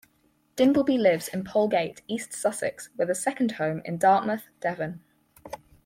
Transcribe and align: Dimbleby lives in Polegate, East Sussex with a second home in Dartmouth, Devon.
Dimbleby 0.57 0.97
lives 0.97 1.27
in 1.27 1.43
Polegate, 1.43 2.01
East 2.07 2.33
Sussex 2.33 2.89
with 2.97 3.11
a 3.11 3.13
second 3.13 3.51
home 3.51 3.83
in 3.85 3.97
Dartmouth, 3.99 4.47
Devon. 4.59 5.03